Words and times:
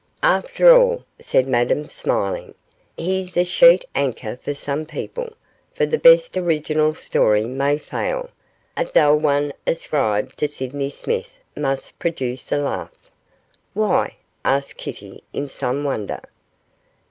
'After 0.23 0.75
all,' 0.75 1.03
said 1.19 1.45
Madame, 1.47 1.87
smiling, 1.87 2.55
'he's 2.97 3.37
a 3.37 3.43
sheet 3.45 3.85
anchor 3.93 4.35
for 4.35 4.55
some 4.55 4.83
people; 4.83 5.33
for 5.75 5.85
the 5.85 5.99
best 5.99 6.35
original 6.35 6.95
story 6.95 7.45
may 7.45 7.77
fail, 7.77 8.31
a 8.75 8.85
dull 8.85 9.17
one 9.19 9.53
ascribed 9.67 10.39
to 10.39 10.47
Sydney 10.47 10.89
Smith 10.89 11.37
must 11.55 11.99
produce 11.99 12.51
a 12.51 12.57
laugh.' 12.57 13.11
'Why?' 13.75 14.15
asked 14.43 14.77
Kitty, 14.77 15.23
in 15.33 15.47
some 15.47 15.83
wonder. 15.83 16.21